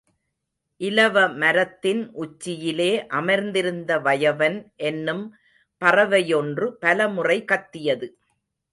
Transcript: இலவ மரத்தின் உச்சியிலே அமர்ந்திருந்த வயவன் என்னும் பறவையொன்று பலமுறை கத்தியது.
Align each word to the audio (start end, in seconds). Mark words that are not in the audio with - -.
இலவ 0.77 1.25
மரத்தின் 1.41 2.01
உச்சியிலே 2.23 2.89
அமர்ந்திருந்த 3.19 3.99
வயவன் 3.99 4.57
என்னும் 4.89 5.23
பறவையொன்று 5.81 6.67
பலமுறை 6.79 7.39
கத்தியது. 7.45 8.09